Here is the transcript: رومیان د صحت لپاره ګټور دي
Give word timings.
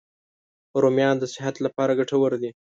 رومیان 0.81 1.15
د 1.19 1.25
صحت 1.33 1.55
لپاره 1.65 1.97
ګټور 1.99 2.31
دي 2.41 2.49